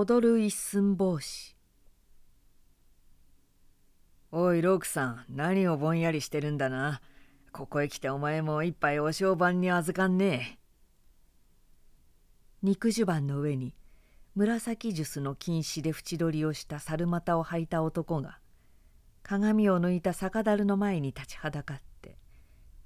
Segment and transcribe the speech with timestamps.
[0.00, 1.54] 踊る一寸法師。
[4.32, 7.02] おいロークさん何をぼんやりしてるんだな。
[7.52, 10.58] ここへ来てお前も一杯お商売に預かんねえ。
[12.62, 13.74] 肉襦袢の上に
[14.34, 18.38] 紫ジュスの金糸で縁取りをした猿股を履いた男が
[19.22, 22.16] 鏡を抜いた酒樽の前に立ちはだかって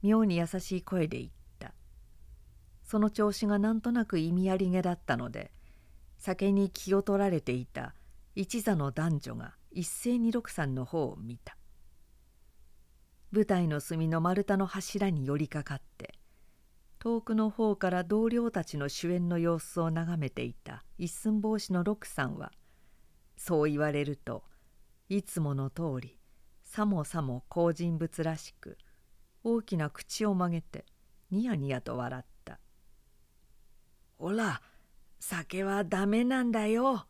[0.03, 1.75] 妙に優しい声で言った。
[2.83, 5.53] その調子がなんとなく意味ありげだったので
[6.25, 7.95] 酒に気を取られていた
[8.35, 11.59] 一座の男女が一斉に六さんの方を見た。
[13.31, 16.15] 舞台の隅の丸太の柱に寄りかかって
[16.99, 22.53] 遠くの方から同僚たちの主演の様子を眺めていた一寸法師の六さんは
[23.37, 24.45] そう言われると
[25.11, 26.19] いつもの通り
[26.63, 28.79] さもさも好人物らしく
[29.43, 30.87] 大きな口を曲げて
[31.31, 32.61] ニヤニヤと笑った
[34.17, 34.63] 「ほら
[35.27, 37.07] 酒はダメなんだよ」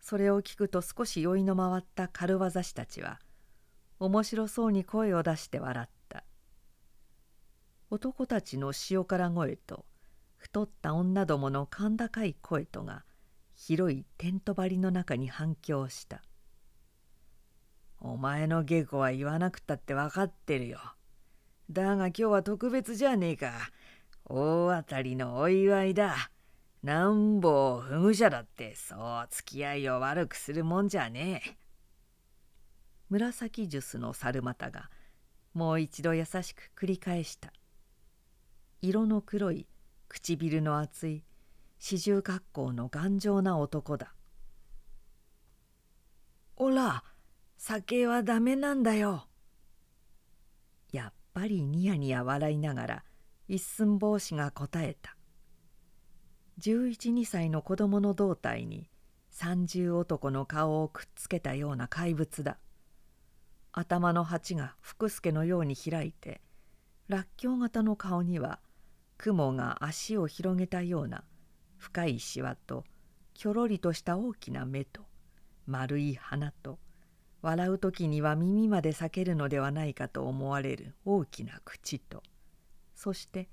[0.00, 3.20] それを聞くと少し酔いの回った軽業師たちは
[3.98, 6.24] 面白そうに声を出して笑った
[7.90, 9.84] 男たちの塩辛声と
[10.38, 13.04] 太った女どもの甲高い声とが
[13.54, 16.22] 広いテント張りの中に反響した
[18.00, 20.80] 「お前の稽古は言わなくたって分かってるよ。
[21.70, 23.70] だが今日は特別じゃねえか。
[24.24, 26.31] 大当たりのお祝いだ。
[26.82, 31.56] なんぼ不具者だってそう付き合いを悪くするもんじゃねえ。
[33.08, 34.90] 紫ジュスの猿股が
[35.54, 37.52] もう一度優しく繰り返した。
[38.80, 39.68] 色の黒い
[40.08, 41.24] 唇の厚い
[41.78, 44.14] 四十格好の頑丈な男だ。
[46.56, 47.04] おら
[47.56, 49.28] 酒はダメなんだよ。
[50.90, 53.04] やっぱりニヤニヤ笑いながら
[53.46, 55.16] 一寸法師が答えた。
[56.62, 58.88] 112歳の子供の胴体に
[59.30, 62.58] 三重男の顔をくっつけたような怪物だ。
[63.72, 66.40] 頭の鉢が福助のように開いて
[67.08, 68.60] らっきょう型の顔には
[69.18, 71.24] 雲が足を広げたような
[71.78, 72.84] 深いしわと
[73.34, 75.00] きょろりとした大きな目と
[75.66, 76.78] 丸い鼻と
[77.40, 82.22] 笑う時には耳まで裂けるのではないかと思われる大きな口と
[82.94, 83.48] そして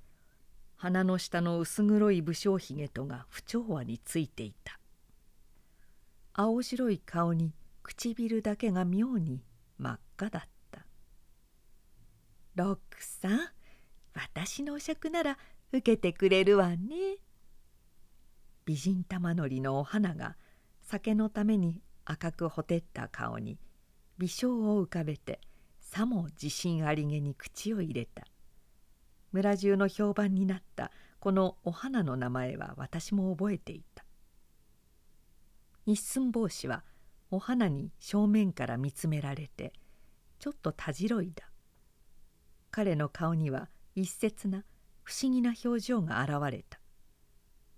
[0.79, 4.79] 鼻の下の薄黒い武将髭とが不調和についていた。
[6.31, 7.53] 青白い顔に
[7.83, 9.43] 唇だけが妙に
[9.77, 10.85] 真っ赤だった
[12.55, 13.39] 「ロックさん
[14.13, 15.37] 私のお酌なら
[15.73, 17.17] 受けてくれるわね」
[18.63, 20.37] 美人玉のりのお花が
[20.81, 23.59] 酒のために赤くほてった顔に
[24.17, 25.41] 微笑を浮かべて
[25.81, 28.25] さも自信ありげに口を入れた。
[29.31, 30.91] 村中の評判になった。
[31.19, 34.05] このお花の名前は私も覚えていた。
[35.85, 36.83] 一寸法師は
[37.29, 39.73] お花に正面から見つめられて
[40.39, 41.49] ちょっとたじろいだ。
[42.71, 44.63] 彼の顔には一節な
[45.03, 46.79] 不思議な表情が現れた。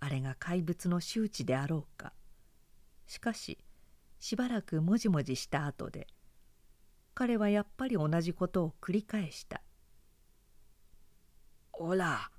[0.00, 2.12] あれが怪物の周知であろうか。
[3.06, 3.58] しかし
[4.20, 6.06] しばらくもじもじした後で
[7.14, 9.61] 彼はやっぱり同じことを繰り返した
[11.84, 12.30] 「おら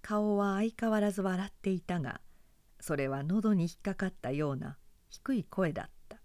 [0.00, 2.22] 顔は相変わらず笑っていたが
[2.80, 4.78] それは喉に引っかかったような
[5.10, 6.18] 低い声だった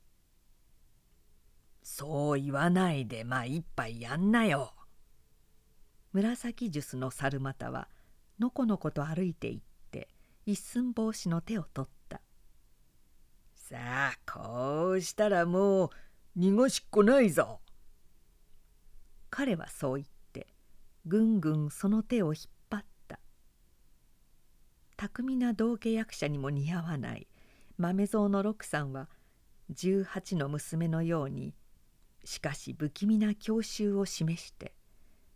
[1.84, 4.74] 「そう言わないでまあ一杯やんなよ」
[6.12, 7.88] 紫ジュスの猿股は
[8.40, 9.60] のこのこと歩いていっ
[9.92, 10.08] て
[10.44, 12.20] 一寸法師の手を取った
[13.54, 15.90] 「さあこうしたらもう
[16.36, 17.60] 濁しっこないぞ」
[19.30, 20.48] 彼はそう言って
[21.06, 23.20] ぐんぐんその手を引っ張った。
[24.96, 27.26] 巧みな道家役者にも似合わない。
[27.78, 29.08] 豆蔵の六さんは
[29.72, 31.54] 18の娘のように
[32.24, 34.74] しかし不気味な郷愁を示して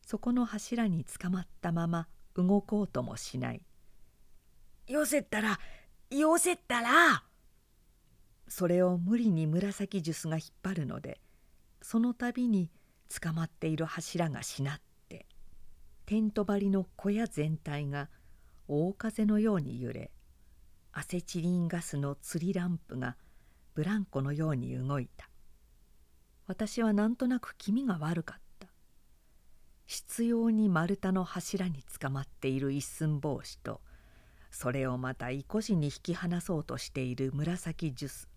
[0.03, 3.63] そこの柱につかまったまま動こうともしない
[4.87, 5.59] 「よせったら
[6.11, 7.25] よせったら!」
[8.49, 11.21] それを無理に紫ジュスが引っ張るので
[11.83, 12.71] その度に
[13.21, 15.27] 捕まっている柱がしなって
[16.07, 18.09] テント張りの小屋全体が
[18.69, 20.11] 大風のように揺れ
[20.93, 23.17] アセチリンガスの釣りランプが
[23.75, 25.29] ブランコのように動いた。
[26.47, 28.69] 私はなんとなく気味が悪かった。
[29.87, 33.81] 執拗に丸太の柱につかまっている一寸法師と
[34.51, 38.29] それをまた意固地に引き離そうとしている紫ジュス。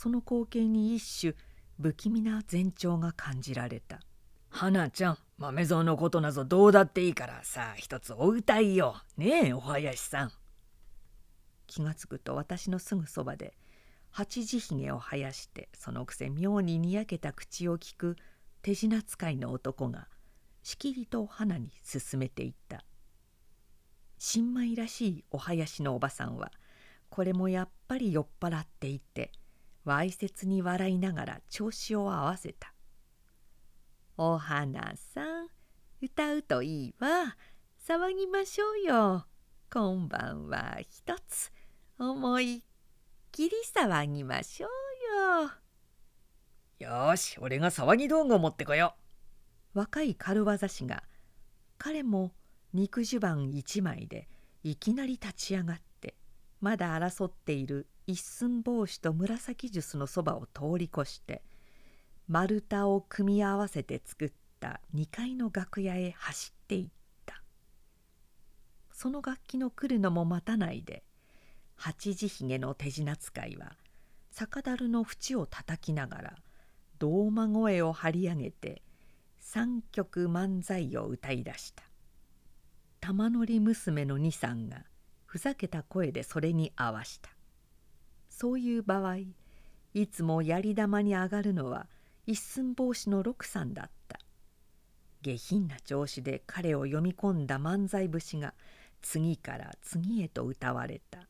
[0.00, 1.34] その光景に一種
[1.78, 4.00] 不気味な前兆が感じられた
[4.48, 10.32] 花ちゃん豆蔵のことなぞどうだっていいからさあ一つお歌いよねえお囃子さん。
[11.66, 13.52] 気がつくと私のすぐそばで
[14.10, 18.16] 八字ひげを生やしてそのくせ妙ににやけた口を聞く
[18.62, 20.08] 手品使いの男が
[20.62, 22.86] しきりと花に勧めていった。
[24.16, 26.52] 新米らしいお囃子のおばさんは
[27.10, 29.32] これもやっぱり酔っ払っていて
[29.84, 32.74] わいせつに笑いながら調子を合わせた
[34.16, 35.48] 「お花さん
[36.02, 37.36] 歌うといいわ。
[37.86, 39.26] 騒ぎましょうよ。
[39.70, 41.52] 今晩は一つ。
[41.98, 42.62] 思いっ
[43.32, 44.68] きり騒ぎましょ
[46.78, 47.00] うよ。
[47.10, 48.94] よし俺が騒ぎ道具を持ってこよ
[49.74, 49.78] う。
[49.78, 51.02] 若い軽業師が
[51.76, 52.32] 彼も
[52.72, 54.28] 肉襦袢一枚で
[54.62, 55.89] いきなり立ち上がって
[56.60, 61.42] まだ争っている一寸法師と紫ジュスのそばを通り越して
[62.28, 66.86] 丸太を組み合わせて作った2階の楽屋へ走っていっ
[67.26, 67.42] た。
[68.92, 71.02] その楽器の来るのも待たないで
[71.74, 73.76] 八字ひげの手品使いは
[74.30, 76.36] 酒樽の縁をたたきながら
[76.98, 78.82] 胴間声を張り上げて
[79.38, 81.82] 三曲漫才を歌い出した。
[83.00, 84.84] 玉乗り娘の二さんが
[85.30, 87.30] ふざけた声でそれに合わした。
[88.28, 89.18] そういう場合
[89.94, 91.86] いつもやり玉に上がるのは
[92.26, 94.18] 一寸法師の六さんだった。
[95.22, 98.54] 下品な調子で彼を読み込んだ漫才節が
[99.02, 101.28] 次から次へと歌われた。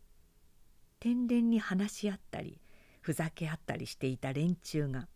[0.99, 2.59] 天然に話し合ったり
[3.03, 5.09] ふざけ合ったりしていた連中が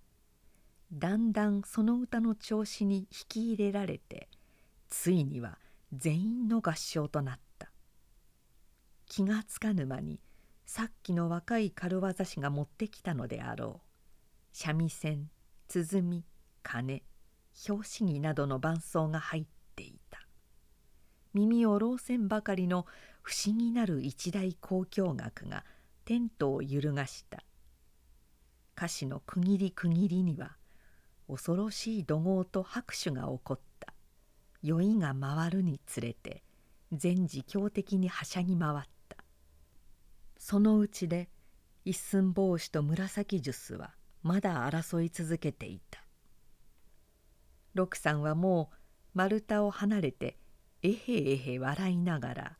[0.92, 4.28] だんだんその歌の調子に引き入れられて
[4.90, 5.58] ついには
[5.94, 7.43] 全員の合唱となった。
[9.06, 10.20] 気がつかぬ間に
[10.66, 13.86] さっきの若い軽業師が持ってきたのであろう。
[14.52, 15.30] 三味線
[15.68, 16.24] 鼓
[16.62, 17.02] 鐘
[17.52, 19.46] 拍子木などの伴奏が入っ
[19.76, 20.26] ていた。
[21.32, 22.86] 耳を老せんばかりの
[23.22, 25.64] 不思議なる一大交響楽が
[26.04, 27.44] テントを揺るがした。
[28.76, 30.56] 歌詞の区切り区切りには
[31.28, 33.92] 恐ろしい怒号と拍手が起こった。
[34.62, 36.42] 酔いが回るにつれて
[36.92, 38.93] 全時強敵にはしゃぎ回った。
[40.46, 41.30] そのうちで
[41.86, 46.04] 一寸法師と紫ジュスはまだ争い続けていた。
[47.72, 48.76] 六さんはもう
[49.14, 50.36] 丸太を離れて
[50.82, 52.58] えへえへ笑いながら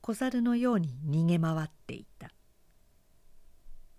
[0.00, 2.30] 小猿のように逃げ回っていた。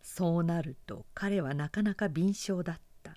[0.01, 3.15] そうなると彼はなかなか敏捷だった。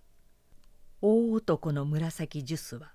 [1.00, 2.92] 大男の紫ジュスは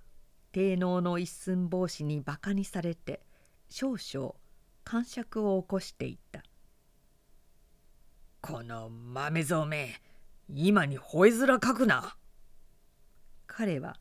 [0.51, 3.25] 低能の一寸法師にバカにされて
[3.67, 4.35] 少々
[4.83, 6.43] 感触を起こしていた。
[8.45, 10.01] この豆蔵め
[10.53, 12.17] 今に吠え面かくな。
[13.47, 13.95] 彼は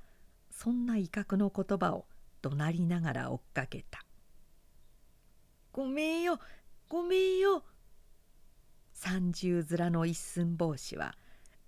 [0.50, 2.06] そんな威嚇の言葉を
[2.42, 4.04] 怒鳴りながら追っかけた
[5.70, 6.40] 「ごめんよ
[6.88, 7.64] ごめんよ。
[8.92, 11.16] 三重面の一寸法師は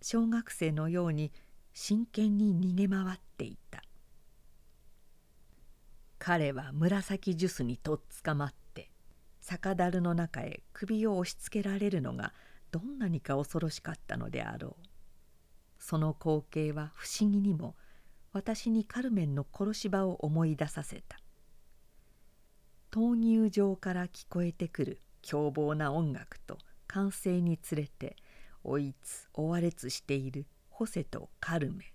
[0.02, 1.30] 小学生のように
[1.74, 3.84] 真剣に逃げ回っていた。
[6.18, 8.90] 彼は紫ジュスにとっ捕まって
[9.40, 12.32] 酒樽の中へ首を押しつけられるのが
[12.74, 14.86] どんなにか恐ろしかったのであろう。
[15.78, 17.76] その光景は不思議にも
[18.32, 21.20] 私にカルメンの殺し場を思い出させた。
[22.90, 26.58] 闘牛場から聞こえてくる凶暴な音楽と
[26.88, 28.16] 完成につれて
[28.64, 31.84] 追いつ追われつしているホセとカルメ。
[31.84, 31.88] ン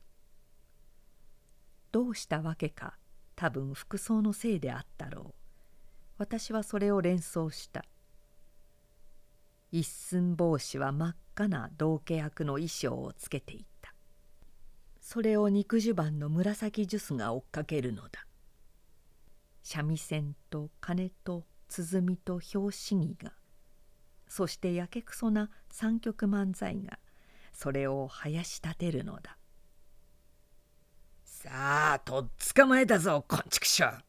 [1.92, 2.96] どうしたわけか
[3.36, 5.34] 多分服装のせいであったろう。
[6.18, 7.84] 私はそれを連想した。
[9.72, 13.94] 一寸法師は真っ赤な道家役の衣装をつけていた。
[15.00, 18.26] それを肉襦袢の紫ジュスが追っかけるのだ。
[19.64, 23.34] 三味線と鐘と鼓と拍子木が
[24.28, 27.00] そしてやけくそな三曲漫才が
[27.52, 29.38] それをはやし立てるのだ。
[31.24, 34.04] さあとっ捕まえたぞこんちくしょう。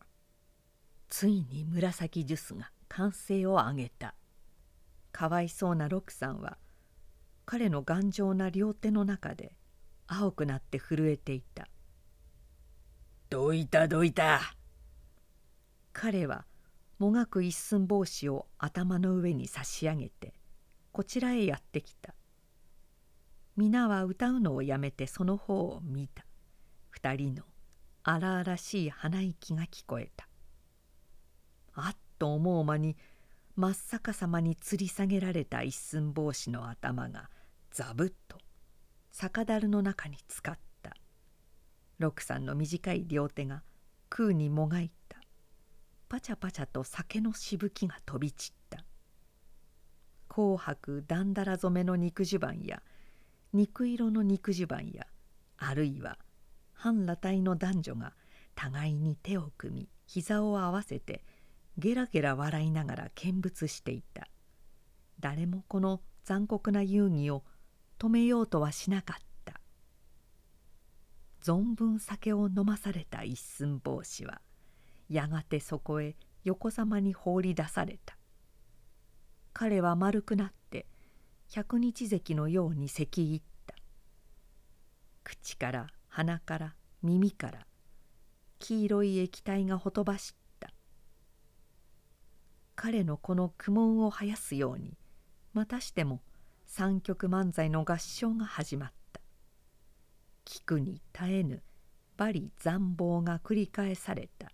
[1.08, 4.14] ついに紫ジュスが歓声を上げた。
[5.12, 6.58] かわいそうなロクさんは
[7.46, 9.56] 彼の頑丈な両手の中で
[10.06, 11.68] 青くなって震えていた。
[13.28, 14.40] どいたどいた。
[15.92, 16.46] 彼は
[16.98, 20.34] もがく一寸法師を頭の上に差し上げて
[20.92, 22.14] こちらへやってきた。
[23.56, 26.24] 皆は歌うのをやめてその方を見た。
[26.90, 27.44] 二人の
[28.02, 30.28] 荒々しい鼻息が聞こえた。
[31.74, 32.96] あっと思う間に
[33.60, 37.28] 真っ逆さまに吊り下げられた一寸法師の頭が
[37.70, 38.38] ザブッと
[39.12, 40.96] 酒樽の中に浸かった。
[41.98, 43.62] 六さんの短い両手が
[44.08, 45.18] 空にもがいた。
[46.08, 48.82] パチャパチャと酒のしぶきが飛び散った。
[50.30, 52.82] 紅白だんだら染めの肉襦袢や
[53.52, 55.06] 肉色の肉襦袢や
[55.58, 56.16] あるいは
[56.72, 58.14] 半裸体の男女が
[58.54, 61.26] 互いに手を組み膝を合わせて
[61.78, 64.28] ゲラゲラ笑いながら見物していた。
[65.18, 67.44] 誰もこの残酷な遊戯を
[67.98, 69.60] 止めようとはしなかった。
[71.42, 74.40] 存分酒を飲まされた一寸法師は
[75.08, 78.16] やがてそこへ横さまに放り出された。
[79.52, 80.86] 彼は丸くなって
[81.48, 83.74] 百日関のように咳入った。
[85.24, 87.66] 口から鼻から耳から
[88.58, 90.34] 黄色い液体がほとばし
[92.82, 94.96] 彼のこの苦悶を生やすように
[95.52, 96.22] またしても
[96.64, 99.20] 三曲漫才の合唱が始まった。
[100.46, 101.62] 聞くに絶えぬ
[102.16, 104.50] 罵詈残暴が繰り返された。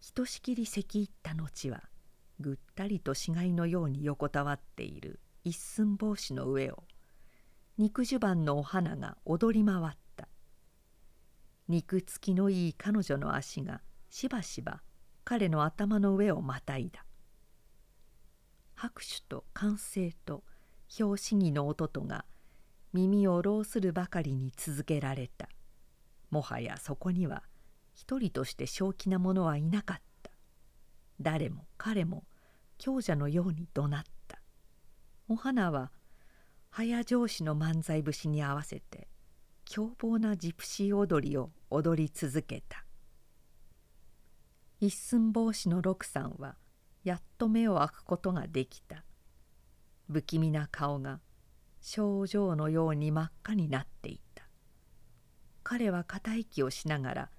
[0.00, 1.82] ひとしきり咳入った後は
[2.40, 6.82] ぐったりと死骸のように横たわっている一寸法師の上を
[7.76, 10.28] 肉襦袢のお花が踊り回った。
[11.68, 14.80] 肉付きのいい彼女の足がしばしば
[15.28, 17.04] 彼の頭の上をまたいだ。
[18.74, 20.44] 拍手と歓声と
[20.88, 22.24] 拍子木の音とが
[22.92, 25.48] 耳を浪するばかりに続けられた。
[26.30, 27.42] もはやそこには
[27.92, 30.30] 一人として正気な者はいなかった。
[31.20, 32.22] 誰も彼も
[32.78, 34.40] 強者のように怒鳴った。
[35.28, 35.90] お花は
[36.70, 39.08] 早上司の漫才節に合わせて
[39.64, 42.85] 凶暴なジプシー踊りを踊り続けた。
[44.78, 46.56] 一寸法師の六さんは
[47.02, 49.04] やっと目を開くことができた。
[50.10, 51.20] 不気味な顔が
[51.80, 54.44] 症状のように真っ赤になっていた。
[55.62, 57.30] 彼は片息をしながら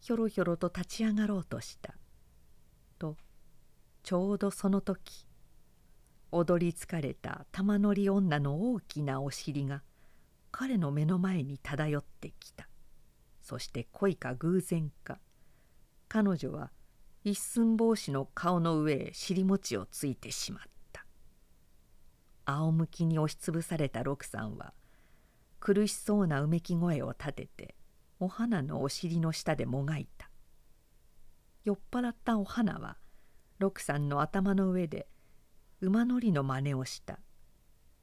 [0.00, 1.94] ひょろひょろと立ち上がろうとした。
[2.98, 3.16] と
[4.02, 5.26] ちょうどその時
[6.32, 9.82] 踊り疲れた玉乗り女の大きなお尻が
[10.50, 12.68] 彼の目の前に漂ってきた。
[13.42, 15.18] そして恋か偶然か。
[16.08, 16.70] 彼女は
[17.28, 21.04] 一寸法師の顔の上へ尻餅をついてしまった。
[22.44, 24.74] 仰向きに押しつぶされた六さんは
[25.58, 27.74] 苦しそうなうめき声を立てて
[28.20, 30.30] お花のお尻の下でもがいた。
[31.64, 32.96] 酔っ払ったお花は
[33.58, 35.08] 六さんの頭の上で
[35.80, 37.18] 馬乗りの真似をした。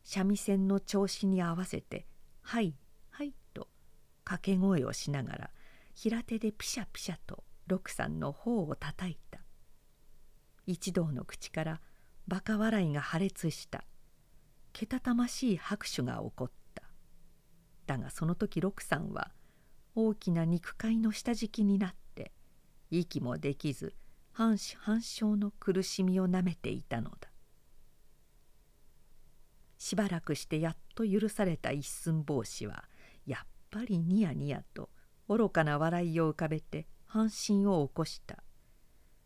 [0.03, 2.08] 三味線の調子に合わせて
[2.44, 2.75] 「はい
[3.10, 3.70] はい」と
[4.25, 5.51] 掛け声をしながら
[5.94, 9.39] 平手でピシャピシャと六さんの頬をたたいた。
[10.65, 11.82] 一同の口から
[12.27, 13.84] バカ笑いが破裂した。
[14.72, 16.84] けたたましい拍手が起こった。
[17.86, 19.32] だがその時六さんは
[19.96, 22.32] 大きな肉塊の下敷きになって
[22.89, 23.93] 息もできず
[24.32, 27.29] 半死半生の苦しみをなめていたのだ。
[29.77, 32.86] しばらくしてやっと許された一寸法師は
[33.25, 34.89] やっぱりニヤニヤと
[35.27, 38.43] 愚かな笑いを浮かべて半身を起こした。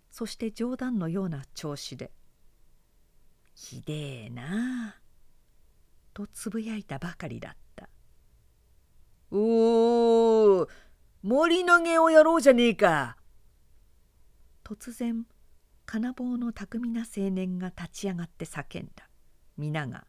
[0.09, 2.11] そして冗談のような調子で
[3.55, 5.01] 「ひでえなあ」
[6.13, 7.87] とつぶやいたばかりだった
[9.31, 10.67] 「おお
[11.21, 13.15] 森投げをやろうじゃねえか」
[14.65, 15.25] 突然
[15.85, 19.09] 金棒の巧みな青年が立ち上がって叫んだ。
[19.55, 20.05] 皆が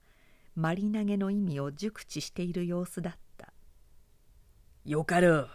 [0.57, 3.53] マリ投げの意味を熟知している様子だった
[4.85, 5.47] 「よかる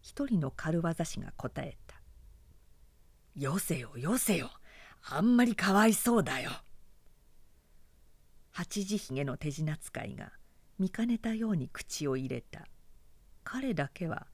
[0.00, 2.00] 一人の軽業師が答えた
[3.36, 4.50] 「よせよよせよ。
[5.02, 6.50] あんまりかわいそうだよ」
[8.52, 10.32] 八時ひげの手品使いが
[10.78, 12.66] 見かねたように口を入れた。
[13.44, 14.26] 彼だけは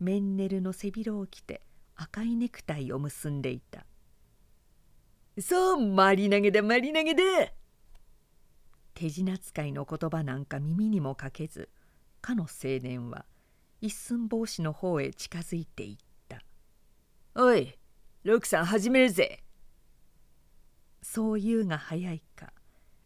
[0.00, 1.62] メンネルの背広を着て
[1.96, 3.86] 赤いネクタイを結んでいた
[5.40, 7.22] 「そうマリ投げだマリ投げだ!」
[8.94, 11.68] 手品使いの言葉なんか耳にもかけず
[12.20, 13.24] かの青年は
[13.80, 15.96] 「一寸法師の方へ近づいていっ
[16.28, 16.42] た
[17.34, 17.78] 「おい
[18.24, 19.44] 六さん始めるぜ!」
[21.00, 22.52] そう言うが早いか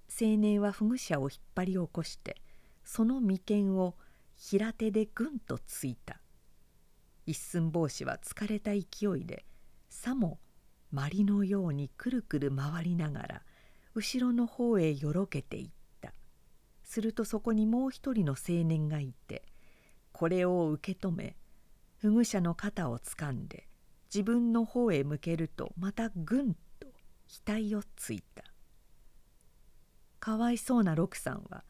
[0.08, 2.40] 青年はフグ者を引っ張り起こして
[2.84, 3.96] その眉間を
[4.36, 6.20] 平手でぐんとついた。
[7.26, 9.44] 一寸法師は疲れた勢いで
[9.88, 10.40] さも
[10.90, 13.42] 鞠のようにくるくる回りながら
[13.94, 16.12] 後ろの方へよろけていった。
[16.82, 19.51] するとそこにもう一人の青年がいて
[20.22, 21.34] これを受け止め
[22.00, 23.66] 保護者の肩をつかんで
[24.08, 26.86] 自分の方へ向けるとまたぐんと
[27.44, 28.44] 額をついた。
[30.20, 31.64] かわいそうな六さんは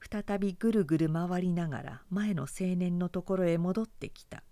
[0.00, 4.44] 再びぐるぐる回りながら前の青年のところへ戻ってきた。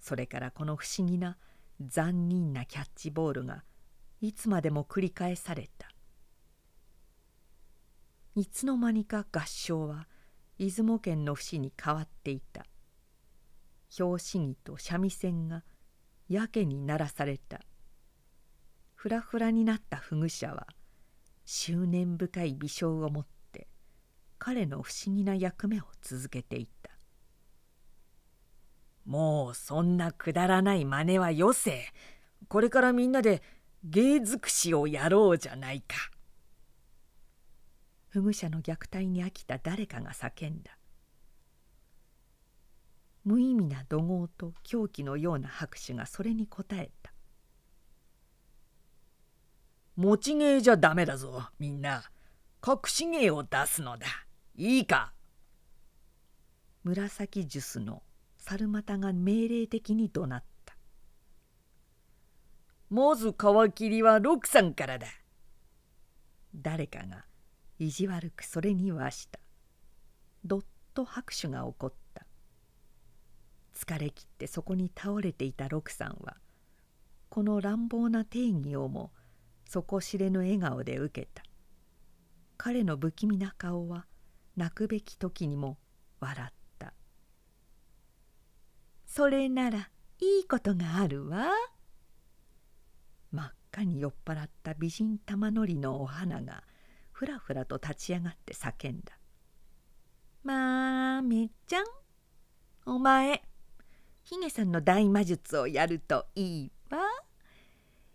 [0.00, 1.36] それからこの不思議な
[1.84, 3.64] 残忍なキャッチボールが
[4.20, 5.88] いつまでも繰り返された。
[8.36, 10.06] いつの間にか合唱は
[10.60, 12.66] 出雲県の節に変わっていた。
[13.90, 15.64] 拍子木と三味線が
[16.28, 17.62] やけに鳴らされた。
[18.94, 20.66] ふらふらになった不具者は
[21.46, 23.68] 執念深い微笑を持って
[24.38, 26.90] 彼の不思議な役目を続けていた。
[29.06, 31.86] もうそんなくだらない真似はよせ
[32.48, 33.42] これからみんなで
[33.82, 35.96] 芸尽くしをやろうじゃないか。
[38.10, 40.76] 不具者の虐待に飽きた誰かが叫んだ。
[43.24, 47.12] 無意味な怒号と狂気のような拍手がそれに応えた。
[49.94, 52.02] 持ち芸じゃダメだぞみんな。
[52.66, 54.06] 隠し芸を出すのだ。
[54.56, 55.12] いいか。
[56.82, 58.02] 紫ジュスの
[58.38, 60.76] 猿股が命令的に怒鳴った。
[62.88, 65.06] まず皮切りは六さんからだ。
[66.54, 67.29] 誰かが
[67.80, 69.40] 意地悪くそれにはした。
[70.44, 72.26] どっと拍手が起こった。
[73.74, 76.36] 疲れ切ってそこに倒れていた六さんは
[77.30, 79.12] この乱暴な定義をも
[79.66, 81.42] 底知れぬ笑顔で受けた。
[82.58, 84.04] 彼の不気味な顔は
[84.58, 85.78] 泣くべき時にも
[86.20, 86.92] 笑った
[89.06, 91.48] 「それならいいことがあるわ」
[93.32, 96.62] 真っ赤に酔っ払った美人玉乗りのお花が
[97.20, 99.12] ふらふらと立ち上がって叫んだ
[100.42, 101.84] 「まあめちゃん
[102.86, 103.44] お前
[104.22, 106.98] ヒゲさんの大魔術をやるといいわ。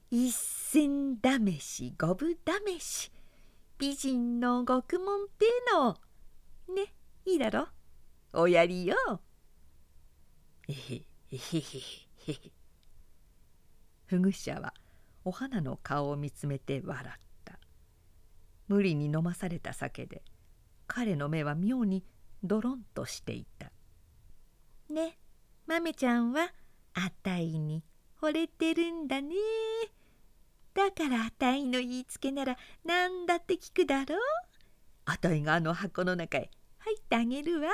[0.10, 2.36] 一銭試し五分
[2.68, 3.12] 試し
[3.78, 6.00] 美人の獄門っての
[6.74, 6.96] ね
[7.26, 7.68] いいだろ？
[8.34, 8.96] おやりよ。
[10.68, 10.96] えへ
[11.32, 12.52] えへへへへ。
[14.08, 14.74] ふぐ者は
[15.24, 17.25] お花の顔を見つめて笑った。
[18.68, 20.24] 無理に飲まされた酒で
[20.88, 22.04] 彼の目は妙に
[22.44, 23.72] ドロンとしていた
[24.90, 25.18] 「ね
[25.68, 26.54] 豆ちゃんは
[26.94, 27.84] あたいに
[28.22, 29.36] 惚れてるんだね。
[30.74, 34.20] だからあたいの言いつけなら何だって聞くだろう。
[35.06, 36.50] あたいがあの箱の中へ
[36.80, 37.70] 入ってあげるわ。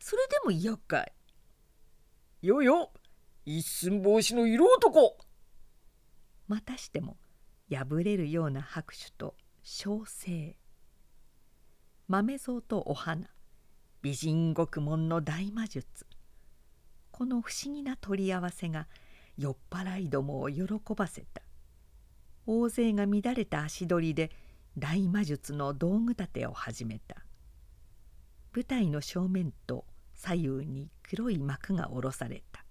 [0.00, 1.12] それでも嫌かい。
[2.42, 2.92] よよ
[3.44, 5.16] 一寸法師の色男。
[6.46, 7.16] またしても
[7.70, 9.34] 破れるような拍手と
[9.66, 10.58] 小生。
[12.06, 13.30] 豆蔵とお花。
[14.02, 16.06] 美人獄門の大魔術。
[17.10, 18.88] この不思議な取り合わせが
[19.38, 21.40] 酔っ払いどもを喜ばせた。
[22.44, 24.32] 大勢が乱れた足取りで
[24.76, 27.24] 大魔術の道具立てを始めた。
[28.54, 32.66] 舞台の正面と左右に黒い幕が下ろされた。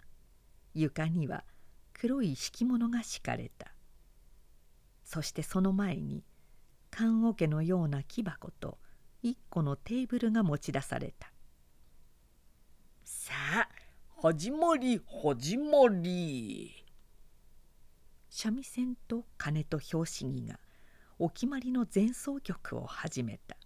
[0.75, 1.43] 床には
[1.91, 3.73] 黒い敷物が敷かれた。
[5.03, 6.23] そしてその前に
[6.95, 8.77] 棺桶のような木箱と
[9.23, 11.31] 一個のテーブルが持ち出された。
[13.03, 13.67] さあ
[14.21, 16.85] 始まり始まり。
[18.29, 20.59] 三味線と鐘と拍子木が
[21.17, 23.57] お決まりの前奏曲を始めた。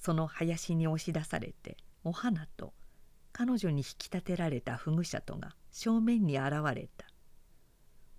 [0.00, 2.72] その林に押し出されてお花と
[3.32, 7.06] 彼女に引き立てられたふぐ者とが正面に現れた。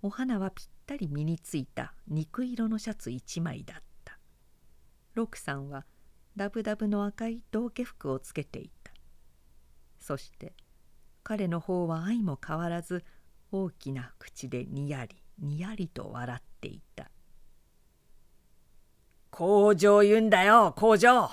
[0.02, 3.87] お花はぴったり身についた肉色のシャツ一枚だった。
[5.14, 5.86] 六さんは
[6.36, 8.92] ダブダブの赤い道化服をつけていた。
[9.98, 10.54] そして
[11.22, 13.04] 彼の方は相も変わらず
[13.50, 17.10] 大きな口でにやりにやりと笑っていた
[19.30, 21.30] 「工場言うんだよ工場!」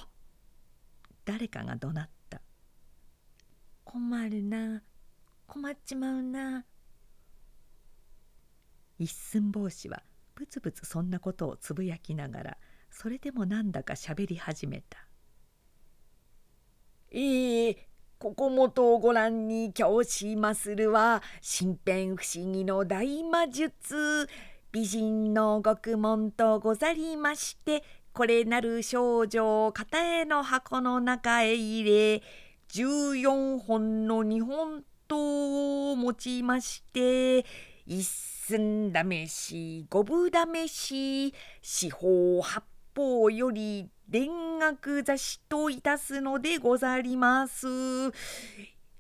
[1.24, 2.42] 誰かが怒鳴った
[3.86, 4.84] 「困るな
[5.48, 6.66] 困っちまうな」
[9.00, 10.04] 一寸法師は
[10.36, 12.58] ぶつぶつそんなことをつぶやきながら
[12.98, 15.06] それでもなんだかしゃべり始めた
[17.12, 17.78] 「いい
[18.18, 24.30] ここもとご覧に教しまするは身辺不思議の大魔術。
[24.72, 27.82] 美人の獄門とござりまして
[28.12, 32.24] これなる少女を片への箱の中へ入れ
[32.68, 35.22] 14本の日本刀
[35.92, 37.46] を持ちまして
[37.86, 42.62] 一寸試し五分試し四方八
[42.96, 44.20] 方より田
[44.60, 47.68] 楽座しといたすのでござります。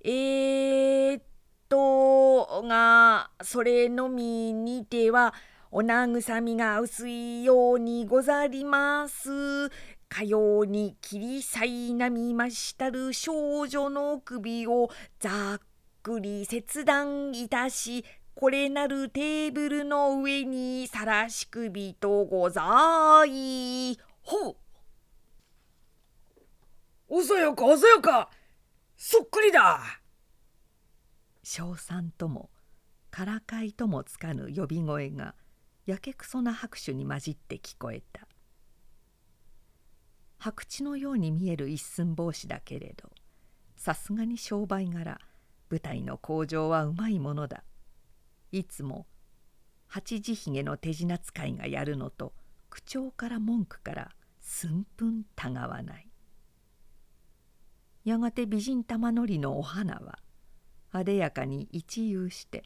[0.04, 1.24] えー、っ
[1.70, 5.34] とがそれのみにては
[5.72, 9.70] お慰みが薄いようにござります。
[10.08, 15.62] かように切りさいなみましたる少女の首をざっ
[16.04, 23.98] くり切断いたしこれなるテーブルの上にさらし首とござい。
[24.22, 24.56] ほう。
[27.08, 28.30] おそよかおそよか。
[28.98, 29.80] そっくりだ。
[31.44, 32.50] 称賛とも
[33.10, 35.36] からかいともつかぬ呼び声が
[35.86, 38.28] やけくそな拍手に混じって聞こえた。
[40.38, 43.10] 白地のように見える一寸法師だけれど
[43.78, 45.20] さすがに商売柄
[45.70, 47.64] 舞台の向上はうまいものだ
[48.52, 49.06] いつも
[49.88, 52.34] 八時ひげの手品使いがやるのと
[52.70, 56.10] 口調から文句から寸分たがわない。
[58.04, 60.20] やがて美人玉のりのお花は
[60.92, 62.64] あでやかに一遊して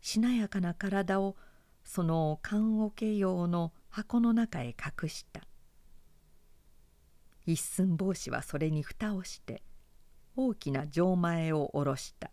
[0.00, 1.36] しなやかな体を
[1.84, 5.42] その棺桶用の箱の中へ隠した。
[7.46, 9.62] 一寸法師はそれに蓋をして
[10.36, 12.30] 大きな錠前を下ろした。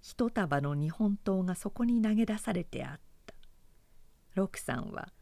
[0.00, 3.34] 一束の日本刀がそこに投げ出されてあった。
[4.34, 5.12] 六さんは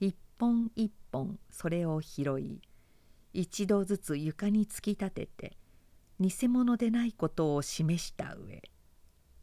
[0.00, 2.60] 一本一本それを拾い
[3.32, 5.56] 一度ずつ床に突き立てて
[6.20, 8.62] 偽物でないことを示した上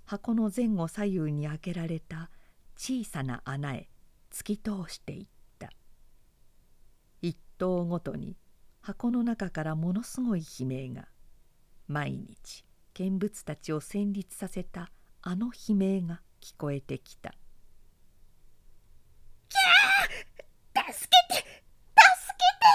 [0.05, 2.29] 箱の前後左右に開けられた
[2.75, 3.89] 小さな穴へ
[4.31, 5.27] 突き通していっ
[5.59, 5.69] た。
[7.21, 8.35] 一頭ごとに
[8.81, 11.07] 箱の中からものすごい悲鳴が
[11.87, 17.33] 毎日見物たちを戦慄させたあの悲鳴が聞こえてきた
[19.49, 21.49] 「キャー助けて助
[22.37, 22.69] けて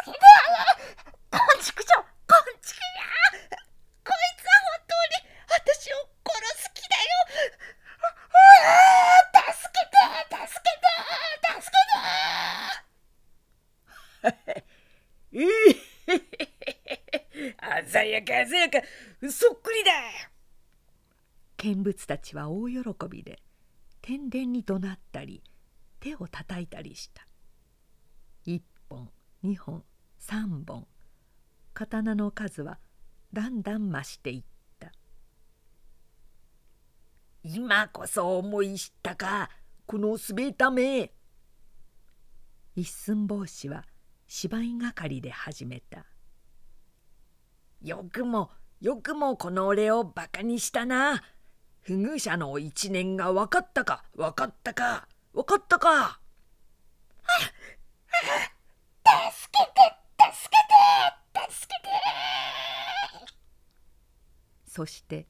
[0.00, 0.18] 助けて
[1.30, 3.04] こんちくしょこんちくや
[4.04, 7.04] こいつは本当に私を殺す気だよ
[9.52, 10.88] 助けて助けて
[11.60, 11.68] 助
[14.22, 14.64] けて
[15.32, 15.83] ええ
[17.86, 18.78] 鮮やか鮮やか
[19.30, 19.92] そっくりだ。
[21.56, 23.40] 見物たちは大喜びで
[24.02, 25.42] 天然に怒鳴ったり
[26.00, 27.26] 手をたたいたりした。
[28.44, 29.08] 一本
[29.42, 29.82] 二本
[30.18, 30.86] 三本。
[31.72, 32.78] 刀の数は
[33.32, 34.42] だんだん増していっ
[34.78, 34.92] た。
[37.42, 39.50] 今こそ思い知ったか
[39.86, 41.12] このすべため
[42.74, 43.84] 一寸法師は
[44.26, 46.06] 芝居がかりで始めた。
[47.84, 51.22] よくもよくもこの俺をバカにしたな。
[51.82, 56.18] 不遇者の一年が分かったか分かったか分かったか。
[59.04, 61.88] 助けて助けて助けて
[64.66, 65.26] そして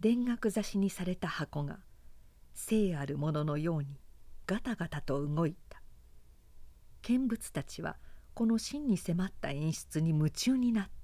[0.00, 1.80] 田楽刺しにされた箱が
[2.54, 4.00] 聖あるもののように
[4.46, 5.82] ガタガタと動いた。
[7.02, 7.98] 見物たちは
[8.32, 11.01] この真に迫った演出に夢中になった。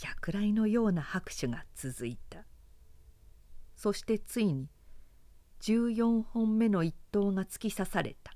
[0.00, 2.44] 百来のような拍手が続いた。
[3.74, 4.68] そしてついに
[5.60, 8.32] 14本目の一刀が突き刺された。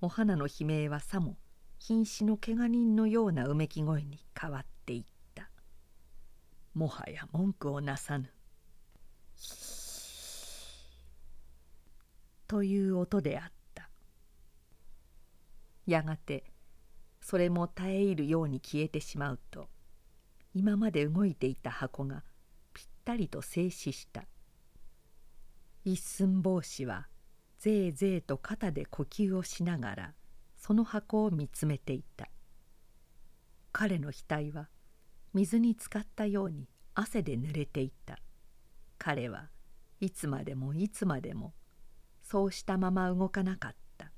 [0.00, 1.36] お花の悲鳴はさも
[1.78, 5.50] 瀕死のけが人のようなうめき声に変わっていった。
[6.72, 8.32] もはや文句をなさぬ。
[12.46, 13.90] という音であった。
[15.86, 16.44] やがて
[17.20, 19.68] それも絶え入るように消えてしまうと
[20.54, 22.24] 今まで動いていた箱が
[22.72, 24.24] ぴったりと静止した。
[25.84, 27.08] 一寸法師は
[27.58, 30.14] ぜいぜいと肩で呼吸をしながら
[30.56, 32.28] その箱を見つめていた。
[33.72, 34.68] 彼の額は
[35.34, 38.18] 水に浸かったように汗で濡れていた。
[38.98, 39.48] 彼は
[40.00, 41.54] いつまでもいつまでも
[42.22, 44.12] そうしたまま動かなかった。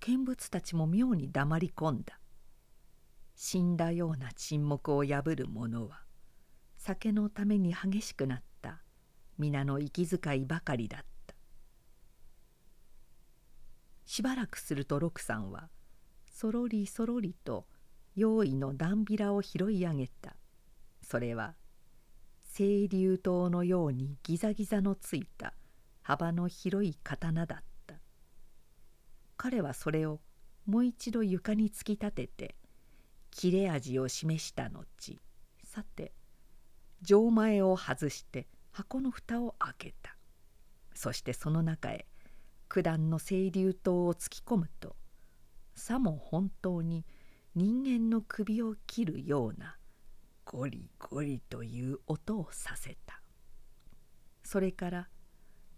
[0.00, 2.18] 見物たちも妙に黙り込んだ。
[3.40, 6.00] 死んだような沈黙を破る者は
[6.76, 8.82] 酒のために激しくなった
[9.38, 11.36] 皆の息遣いばかりだった。
[14.06, 15.68] しばらくすると六さんは
[16.28, 17.68] そろりそろりと
[18.16, 20.34] 用意の段びらを拾い上げた。
[21.00, 21.54] それは
[22.56, 25.54] 清流刀のようにギザギザのついた
[26.02, 27.94] 幅の広い刀だった。
[29.36, 30.18] 彼はそれを
[30.66, 32.56] もう一度床に突き立てて
[33.30, 35.18] 切れ味を示した後
[35.64, 36.12] さて
[37.02, 40.16] 錠前を外して箱の蓋を開けた。
[40.94, 42.06] そしてその中へ
[42.68, 44.96] 九段の清流刀を突き込むと
[45.74, 47.04] さも本当に
[47.54, 49.76] 人間の首を切るような
[50.44, 53.22] ゴリゴリという音をさせた。
[54.42, 55.08] それから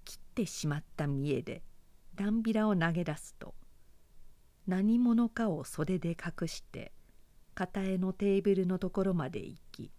[0.05, 1.63] 切ってしまった見栄で
[2.15, 3.55] ダンビラを投げ出すと
[4.67, 6.93] 何者かを袖で隠して
[7.55, 9.91] 片絵のテーブルのところまで行き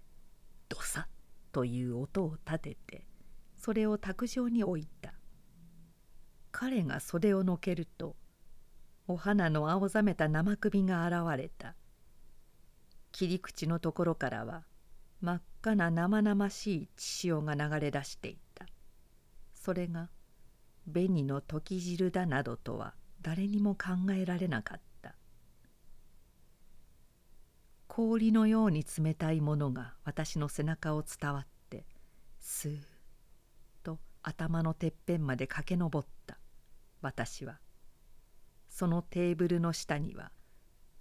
[0.69, 1.05] ドサッ
[1.51, 3.05] という音を立てて
[3.57, 5.13] それを卓上に置いた。
[6.51, 8.15] 彼が袖をのけると
[9.07, 11.75] お花の青ざめた生首が現れた。
[13.11, 14.63] 切り口のところからは
[15.21, 18.65] 真っ赤な生々しい血潮が流れ出していた。
[19.53, 20.09] それが
[20.91, 24.90] 紅の溶き汁だなどとは誰にも考えられなかった。
[28.01, 31.85] 氷のように冷たいものが私の背中を伝わって
[32.39, 32.77] スーッ
[33.83, 36.39] と頭のてっぺんまで駆け上った。
[37.03, 37.59] 私は
[38.67, 40.31] そのテーブルの下には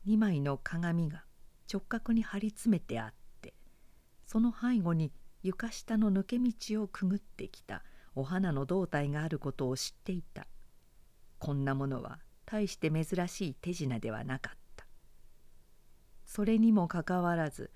[0.07, 1.25] 2枚の鏡が
[1.73, 3.55] 直角に張り詰めてあって
[4.27, 5.11] その背後に
[5.43, 7.83] 床下の抜け道をくぐってきた
[8.15, 10.47] お花の胴体があることを知っていた。
[11.39, 14.60] こんなものは大して珍しい手品ではなかった。
[16.33, 17.73] それにもかかわらず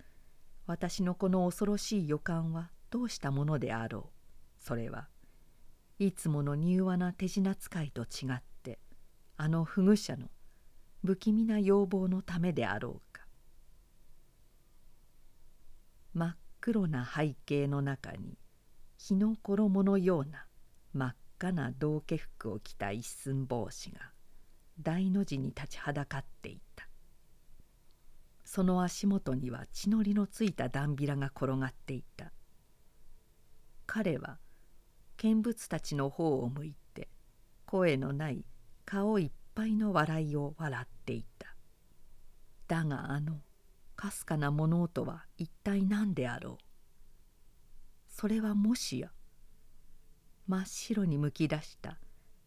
[0.66, 4.62] 私のこの恐ろしい予感はどうしたものであろう。
[4.62, 5.08] それは
[5.98, 8.78] いつもの柔和な手品使いと違って
[9.36, 10.28] あの不具者の
[11.04, 13.26] 不気味な要望のためであろうか。
[16.14, 18.38] 真っ黒な背景の中に
[18.98, 20.46] 日の衣のような
[20.92, 24.12] 真っ赤な道化服を着た一寸法師が
[24.80, 26.88] 大の字に立ちはだかっていた。
[28.54, 32.30] その足元には血のりのついたダンビラが転がっていた。
[33.84, 34.38] 彼は
[35.16, 37.08] 見物たちの方を向いて
[37.66, 38.44] 声のない
[38.84, 41.56] 顔いっぱいの笑いを笑っていた。
[42.68, 43.40] だがあの
[43.96, 46.64] かすかな物音は一体何であろう。
[48.06, 49.10] それはもしや
[50.46, 51.98] 真っ白にむき出した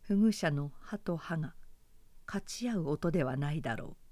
[0.03, 1.53] 不具者の歯と歯が
[2.25, 4.06] 勝ち合う音ではないだろう。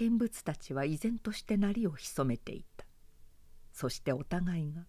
[0.00, 2.86] 見物たちは依然として鳴りを潜めていた。
[3.70, 4.86] そしてお互いが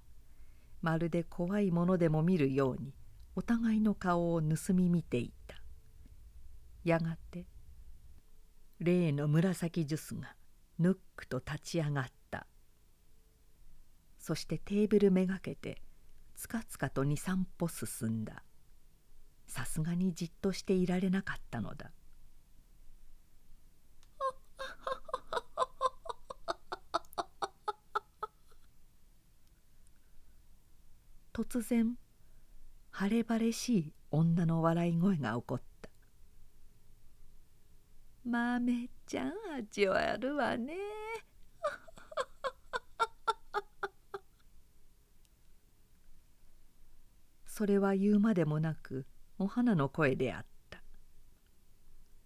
[0.82, 2.94] まるで怖いものでも見るように
[3.36, 5.62] お互いの顔を盗み見ていた。
[6.86, 7.46] やがて
[8.80, 10.34] 例の紫ジュスが
[10.80, 12.48] ぬっくと立ち上がった。
[14.18, 15.82] そしてテーブルめがけて
[16.36, 18.44] つかつかと23歩進んだ。
[19.46, 21.92] さすがにじっとしていられなかったのだ。
[31.44, 31.98] 突然
[32.92, 35.90] 晴れ晴れしい女の笑い声が起こった
[38.24, 40.76] 「豆ちゃん味はあるわね」
[47.48, 49.08] それは言うまでもなく
[49.40, 50.84] お花の声であった。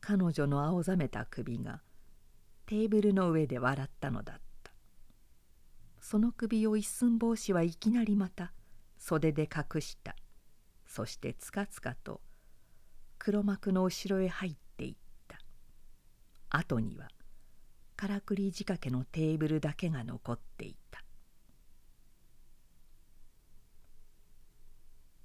[0.02, 1.82] 彼女の青ざめた首が
[2.66, 4.74] テーブルの上で笑ったのだった。
[6.02, 8.52] その首を一寸法師はいきなりまた
[9.08, 10.16] 袖で隠した。
[10.88, 12.22] そしてつかつかと
[13.20, 14.96] 黒幕の後ろへ入っていっ
[15.28, 15.38] た。
[16.50, 17.08] 後には
[17.96, 21.04] からくり仕掛けのテーブルだけが残っていた。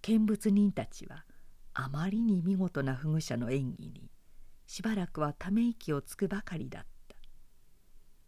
[0.03, 1.25] 見物人たちは
[1.73, 4.11] あまりに見事な不具者の演技に
[4.67, 7.17] しばらくはため息をつくばかりだった。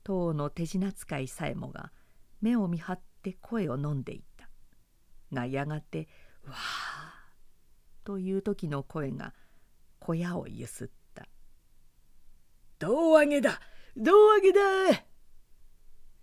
[0.02, 1.92] 当の手品使いさえもが
[2.40, 4.31] 目を見張って声を飲んでいた。
[5.32, 6.08] がやがて
[6.46, 7.26] 「わあ」
[8.04, 9.34] という時の声が
[9.98, 11.28] 小屋をゆすった
[12.78, 13.60] 「胴上げだ
[13.96, 15.04] 胴上げだ!」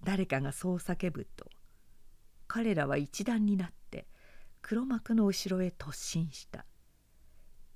[0.03, 1.49] 誰かがそう叫ぶと
[2.47, 4.07] 彼らは一段になって
[4.61, 6.65] 黒幕の後ろへ突進した。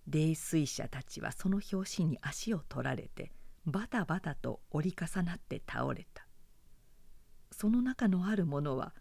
[0.08, 3.32] 泥酔者たちはその拍子に足を取られて
[3.66, 6.28] バタバタと折り重なって倒れた。
[7.52, 8.94] その中のある者は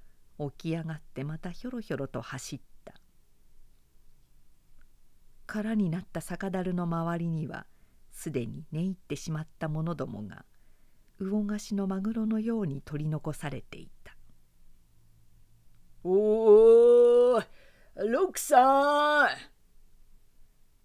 [0.51, 2.95] 起き上がってまたひょろひょろと走った
[5.47, 7.67] 空になった酒樽の周りには
[8.11, 10.45] すでに寝入ってしまった者どもが
[11.19, 14.17] 魚菓子のマグロのように取り残されていた
[16.05, 17.47] 「おー
[17.97, 19.29] 六さん!」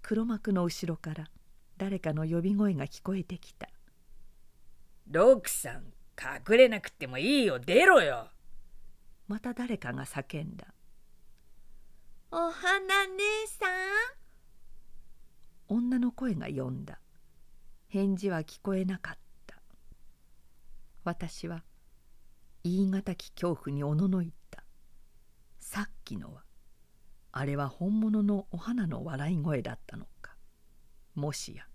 [0.02, 1.30] 黒幕の後ろから
[1.78, 3.70] 誰かの呼び声が聞こえてきた
[5.10, 8.30] 「六さん隠れなくてもいいよ出ろよ!」
[9.28, 10.74] また誰かが叫んだ
[12.32, 14.18] 「お花姉さん!」
[15.68, 17.00] 女の声が呼んだ。
[17.90, 19.62] 返事は聞こえなかった。
[21.04, 21.64] 私は
[22.64, 24.64] 言い難き恐怖におののいた。
[25.60, 26.44] さっきのは
[27.32, 30.36] あれは本物のお花の笑い声だったのか。
[31.16, 31.68] もしや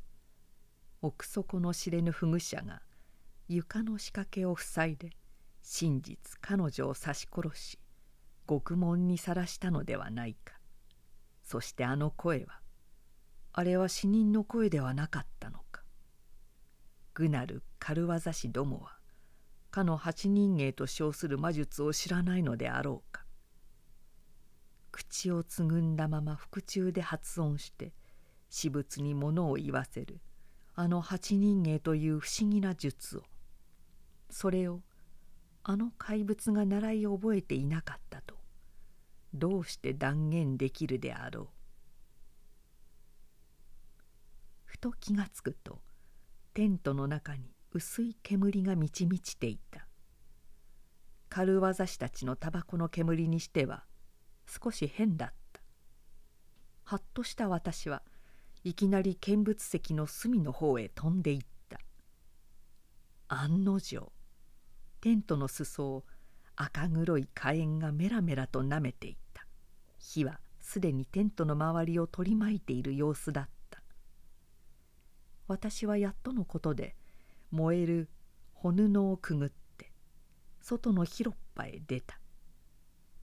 [1.00, 2.82] 奥底の知れぬ不具者が
[3.48, 5.16] 床の仕掛けを塞いで
[5.74, 7.78] 真実彼女を刺し殺し
[8.44, 10.52] 獄門にさらしたのではないか。
[11.42, 12.60] そしてあの声は
[13.54, 15.82] あれは死人の声ではなかったのか。
[17.14, 18.98] 愚なる軽業師どもは
[19.70, 23.24] かの八人芸と称する魔術を知らないのであろうか。
[24.90, 27.94] 口をつぐんだまま腹中で発音して
[28.50, 30.20] 私物に物を言わせる
[30.74, 33.22] あの八人芸という不思議な術を。
[34.28, 34.82] それを
[35.64, 38.34] あの怪物が習い覚えていなかったと
[39.34, 41.48] どうして断言できるであろう。
[44.64, 45.80] ふと気がつくと
[46.54, 49.86] テントの中に薄い煙が満ち満ちていた。
[51.30, 53.84] 軽業師たちのタバコの煙にしては
[54.46, 55.62] 少し変だった。
[56.84, 58.02] はっとした私は
[58.64, 61.80] いきなり見物席の隅の方へ飛んでいった。
[63.28, 64.12] 案の定
[65.02, 66.04] テントの裾を
[66.54, 69.44] 赤黒い火炎がメラメラとなめていた。
[69.98, 73.82] 火はすでにテントの周りを取り巻いている様子だった。
[75.48, 76.94] 私はやっとのことで
[77.50, 78.08] 燃える
[78.54, 79.90] 穂布をくぐって
[80.60, 82.20] 外の広っぱへ出た。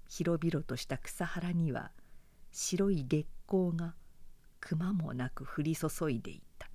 [0.09, 1.91] 広々とした草原には
[2.51, 3.95] 白い月光が
[4.59, 6.69] くまもなく降り注いでいた。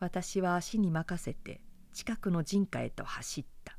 [0.00, 1.60] 私は足に任せて
[1.94, 3.78] 近くの人家へと走った。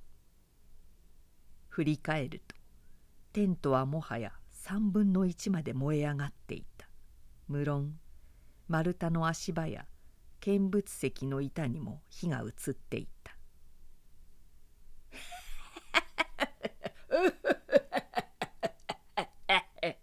[1.68, 2.56] 振り返ると
[3.34, 6.88] テントはもはや三分の一まで燃え上がっていた。
[7.50, 8.00] 無論
[8.70, 9.86] 丸太の足場や
[10.40, 13.36] 見物石の板にも火が移っていた。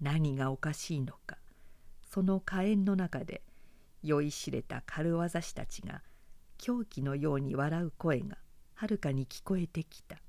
[0.00, 1.36] 何がおかしいのか
[2.04, 3.42] その火炎の中で
[4.04, 6.00] 酔いしれた軽業師たちが
[6.64, 8.38] 狂気のように笑う声が
[8.74, 10.22] はるかに聞こえてきた。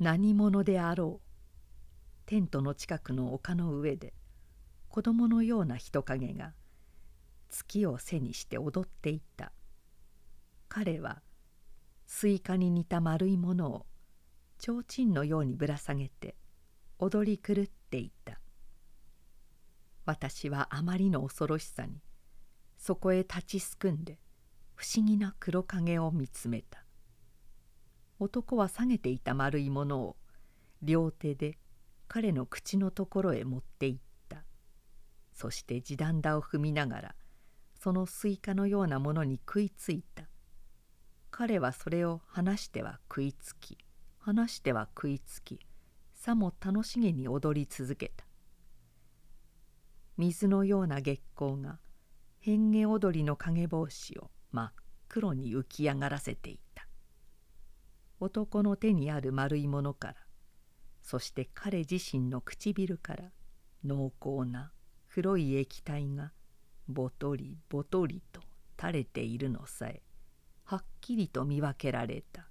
[0.00, 1.28] 何者であろう
[2.26, 4.12] テントの近くの丘の上で
[4.88, 6.52] 子供のような人影が
[7.48, 9.52] 月を背にして踊っていた。
[10.68, 11.22] 彼は
[12.08, 13.86] スイカに似た丸いものを
[14.58, 16.34] 提灯のようにぶら下げて
[16.98, 18.40] 踊り狂っていた。
[20.06, 22.02] 私はあまりの恐ろしさに
[22.80, 24.18] そこへ立ちすくんで
[24.74, 26.82] 不思議な黒影を見つめた。
[28.18, 30.16] 男は下げていた丸いものを
[30.82, 31.58] 両手で
[32.08, 33.98] 彼の口のところへ持っていっ
[34.30, 34.44] た。
[35.34, 37.14] そして地団駄を踏みながら
[37.78, 40.24] そのスイカのようなものに食いついた。
[41.30, 43.76] 彼はそれを離しては食いつき
[44.18, 45.60] 離しては食いつき
[46.14, 48.24] さも楽しげに踊り続けた。
[50.16, 51.78] 水のような月光が
[52.40, 54.72] 変化踊りの影帽子を真っ
[55.08, 56.86] 黒に浮き上がらせていた。
[58.20, 60.14] 男の手にある丸いものから
[61.02, 63.24] そして彼自身の唇から
[63.82, 64.72] 濃厚な
[65.08, 66.32] 黒い液体が
[66.86, 68.42] ぼとりぼとりと
[68.78, 70.02] 垂れているのさえ
[70.64, 72.49] はっきりと見分けられた。